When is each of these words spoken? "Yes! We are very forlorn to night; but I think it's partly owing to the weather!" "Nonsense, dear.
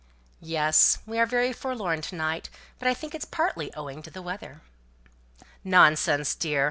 "Yes! 0.41 0.97
We 1.05 1.19
are 1.19 1.27
very 1.27 1.53
forlorn 1.53 2.01
to 2.01 2.15
night; 2.15 2.49
but 2.79 2.87
I 2.87 2.93
think 2.95 3.13
it's 3.13 3.23
partly 3.23 3.71
owing 3.75 4.01
to 4.01 4.09
the 4.09 4.23
weather!" 4.23 4.61
"Nonsense, 5.63 6.33
dear. 6.33 6.59